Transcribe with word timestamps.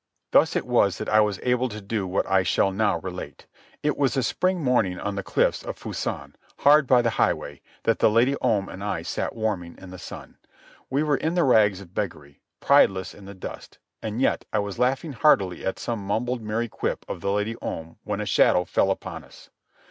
Thus 0.31 0.55
it 0.55 0.65
was 0.65 0.97
that 0.97 1.07
I 1.09 1.19
was 1.19 1.39
able 1.43 1.69
to 1.69 1.79
do 1.79 2.07
what 2.07 2.25
I 2.27 2.41
shall 2.41 2.71
now 2.71 2.97
relate. 2.97 3.45
It 3.83 3.95
was 3.95 4.17
a 4.17 4.23
spring 4.23 4.63
morning 4.63 4.99
on 4.99 5.13
the 5.13 5.21
cliffs 5.21 5.61
of 5.61 5.77
Fusan, 5.77 6.33
hard 6.57 6.87
by 6.87 7.03
the 7.03 7.11
highway, 7.21 7.61
that 7.83 7.99
the 7.99 8.09
Lady 8.09 8.35
Om 8.41 8.67
and 8.67 8.83
I 8.83 9.03
sat 9.03 9.35
warming 9.35 9.77
in 9.77 9.91
the 9.91 9.99
sun. 9.99 10.39
We 10.89 11.03
were 11.03 11.17
in 11.17 11.35
the 11.35 11.43
rags 11.43 11.81
of 11.81 11.93
beggary, 11.93 12.41
prideless 12.59 13.13
in 13.13 13.25
the 13.25 13.35
dust, 13.35 13.77
and 14.01 14.19
yet 14.19 14.43
I 14.51 14.57
was 14.57 14.79
laughing 14.79 15.13
heartily 15.13 15.63
at 15.63 15.77
some 15.77 15.99
mumbled 16.03 16.41
merry 16.41 16.67
quip 16.67 17.05
of 17.07 17.21
the 17.21 17.31
Lady 17.31 17.55
Om 17.61 17.97
when 18.03 18.19
a 18.21 18.25
shadow 18.25 18.65
fell 18.65 18.89
upon 18.89 19.23
us. 19.23 19.51